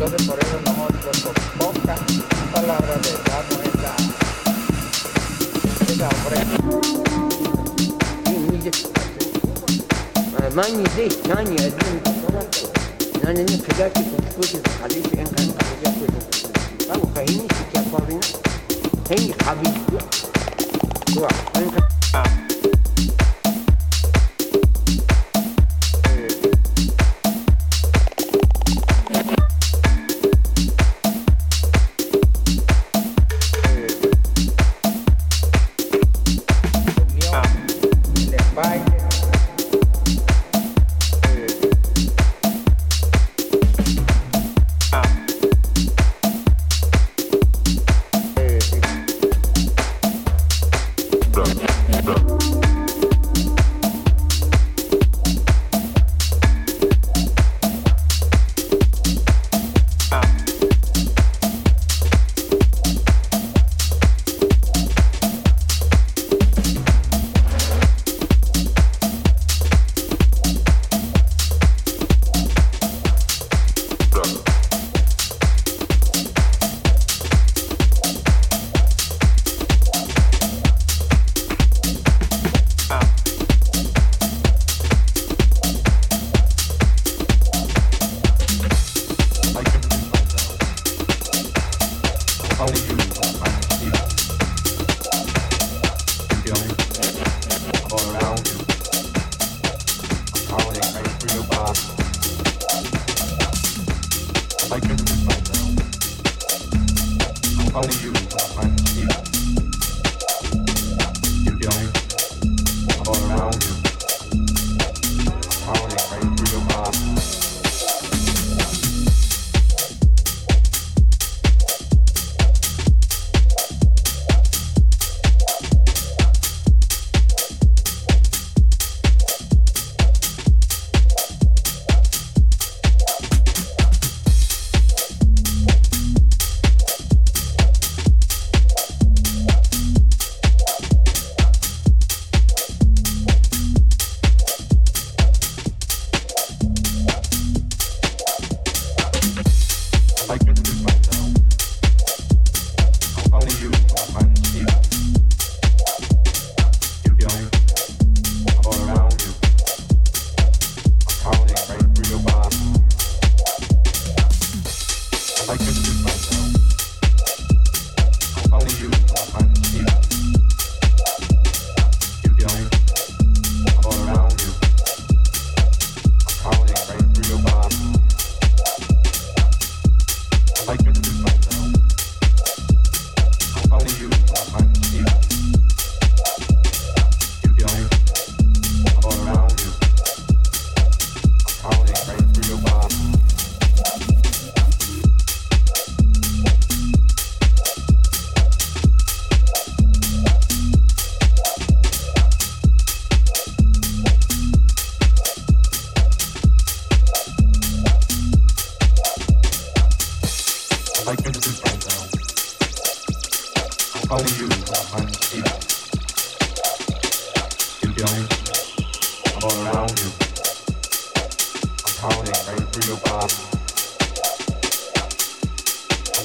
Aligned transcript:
Entonces 0.00 0.28
por 0.28 0.38
eso 0.38 0.60
nosotros 0.64 1.22
con 1.24 1.34
pocas 1.58 1.98
palabras 2.54 2.98
le 3.02 3.10
damos 3.28 3.58
esa, 3.66 3.92
esa 5.92 6.08
ofrenda. 6.08 6.58
en 21.54 22.47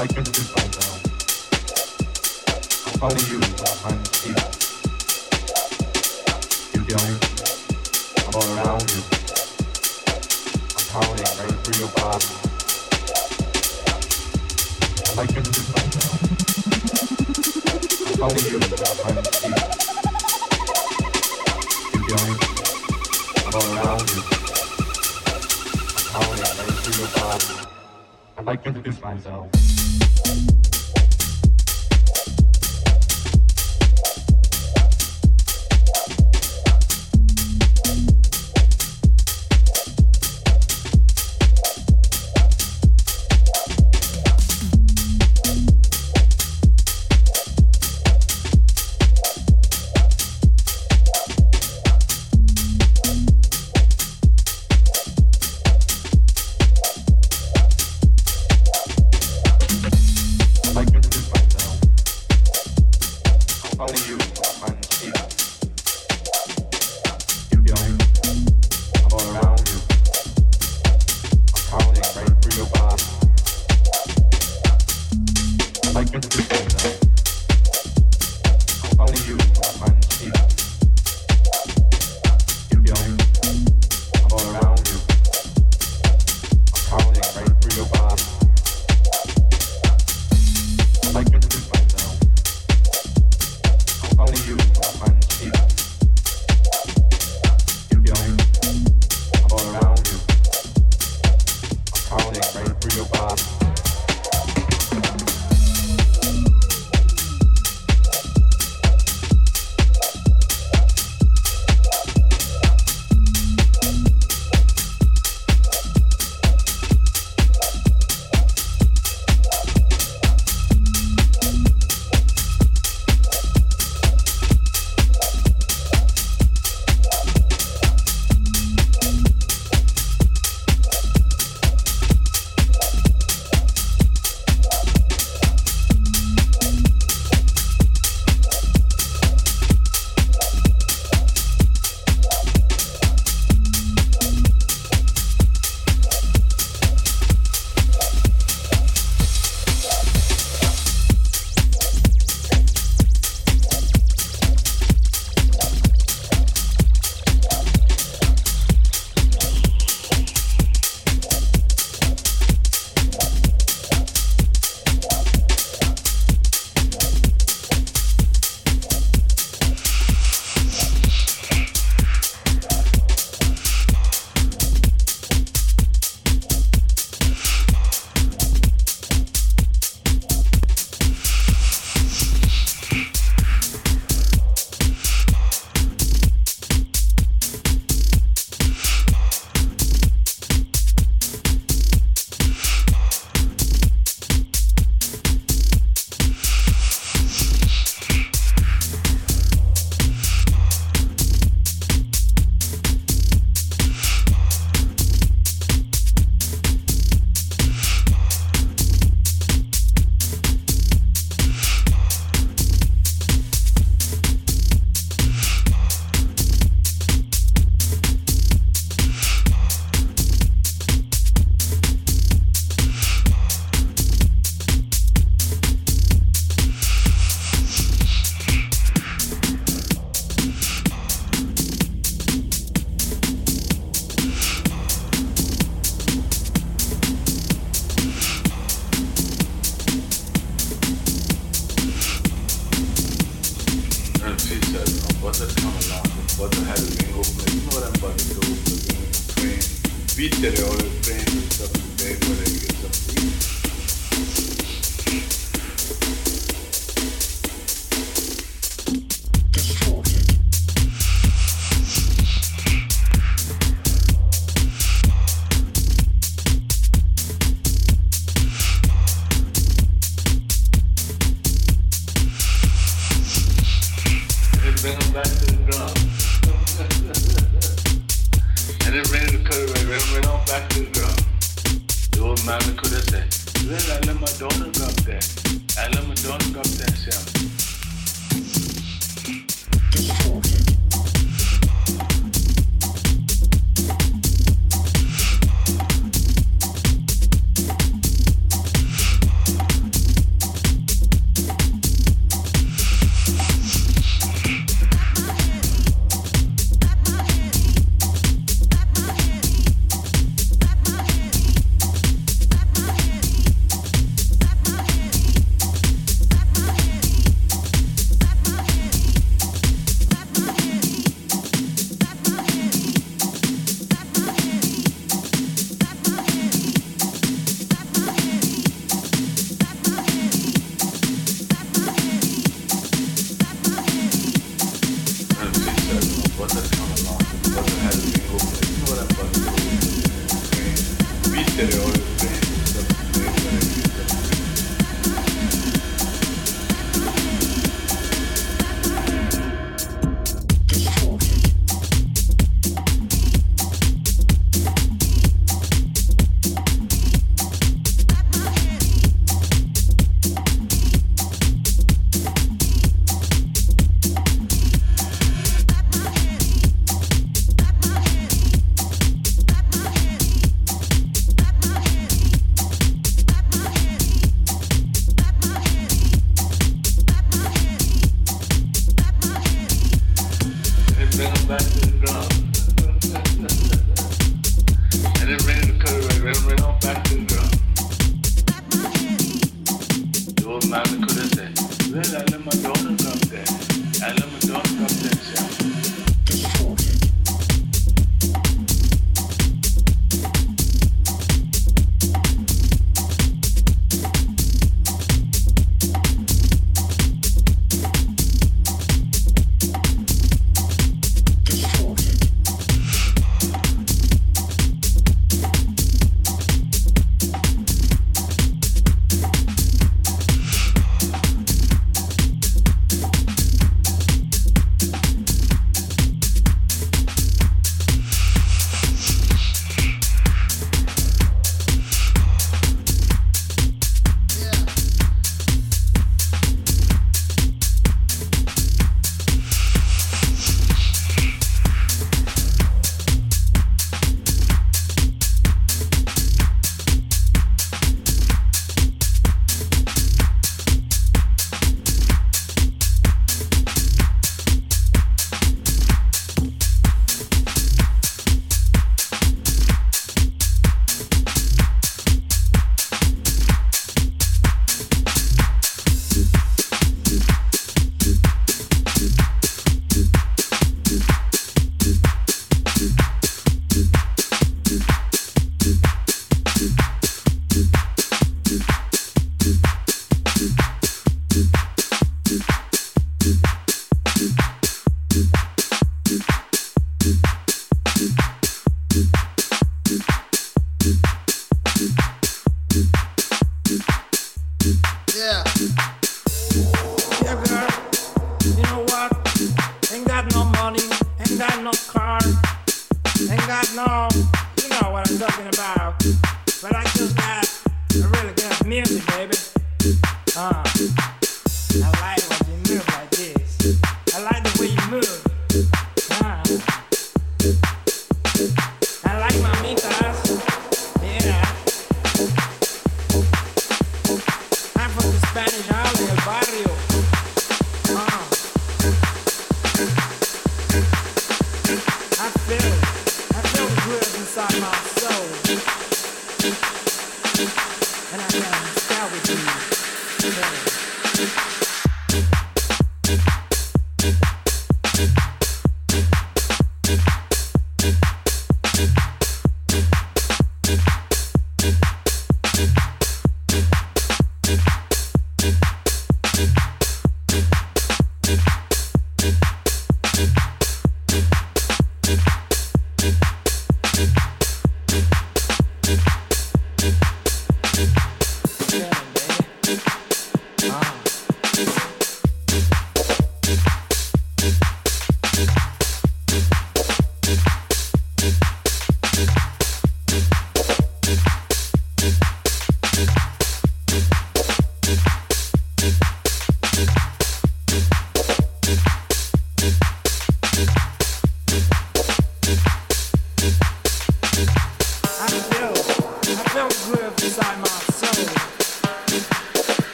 I've 0.00 0.08
been 0.14 0.24
through 0.24 0.48
by 0.56 0.64
now. 0.64 0.96
How 3.00 3.12
are 3.12 3.20
you? 3.28 3.36
I'm 3.84 4.00
here. 4.24 4.40
You 6.72 6.80
feeling? 6.88 7.20
I'm 8.24 8.32
all 8.32 8.48
around 8.56 8.88
you. 8.88 9.04
I'm 10.72 10.84
pounding 10.88 11.28
right 11.36 11.52
through 11.60 11.78
your 11.84 11.92
body. 12.00 12.32
I've 15.20 15.28
been 15.34 15.44
through 15.44 15.68
by 15.68 15.84
now. 15.92 16.16
How 18.16 18.32
are 18.32 18.40
you? 18.40 18.56
I'm 19.04 19.20
here. 19.44 19.60
You 21.92 22.00
feeling? 22.08 22.40
I'm 23.44 23.52
all 23.52 23.68
around 23.76 24.08
you. 24.08 24.20
I'm 25.92 26.08
pounding 26.08 26.40
right 26.40 26.72
through 26.80 26.96
your 27.04 27.12
body. 27.20 27.69
I 28.40 28.42
like 28.42 28.62
to 28.62 28.68
introduce 28.68 28.98
myself. 29.02 29.50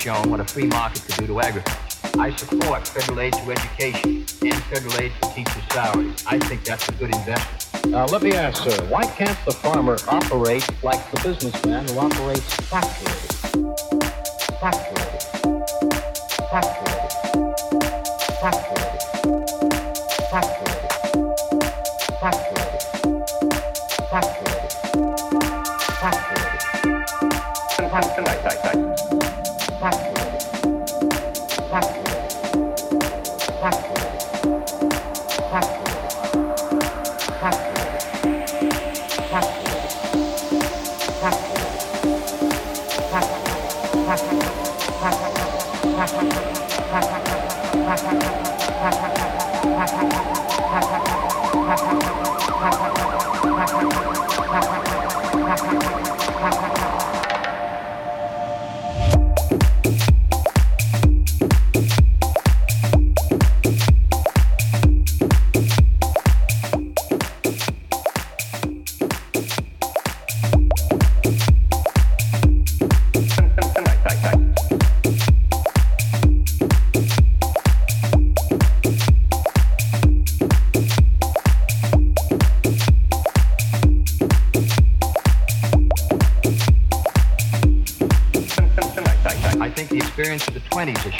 Shown 0.00 0.30
what 0.30 0.40
a 0.40 0.44
free 0.44 0.66
market 0.66 1.02
could 1.02 1.16
do 1.16 1.26
to 1.26 1.40
agriculture. 1.40 1.78
I 2.18 2.34
support 2.34 2.88
federal 2.88 3.20
aid 3.20 3.34
to 3.34 3.50
education 3.50 4.24
and 4.42 4.54
federal 4.64 4.98
aid 4.98 5.12
for 5.20 5.30
teacher 5.34 5.62
salaries. 5.70 6.24
I 6.26 6.38
think 6.38 6.64
that's 6.64 6.88
a 6.88 6.92
good 6.92 7.14
investment. 7.14 7.86
Now, 7.86 8.06
let 8.06 8.22
me 8.22 8.32
ask, 8.32 8.62
sir, 8.62 8.82
why 8.86 9.04
can't 9.04 9.36
the 9.44 9.52
farmer 9.52 9.98
operate 10.08 10.66
like 10.82 11.10
the 11.10 11.20
businessman 11.20 11.86
who 11.88 11.98
operates 11.98 12.54
factories? 12.54 13.19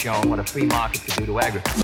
Shown 0.01 0.30
what 0.30 0.38
a 0.38 0.44
free 0.44 0.64
market 0.64 1.03
could 1.03 1.14
do 1.14 1.26
to 1.26 1.40
agriculture. 1.40 1.79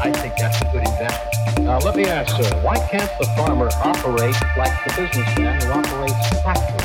I 0.00 0.10
think 0.12 0.36
that's 0.36 0.60
a 0.60 0.64
good 0.66 0.86
investment. 0.86 1.64
Now, 1.66 1.78
let 1.78 1.96
me 1.96 2.04
ask, 2.04 2.36
sir, 2.36 2.60
why 2.62 2.76
can't 2.88 3.10
the 3.18 3.26
farmer 3.36 3.68
operate 3.82 4.36
like 4.56 4.72
the 4.84 4.92
businessman 4.96 5.60
who 5.60 5.70
operates 5.72 6.28
factories? 6.42 6.84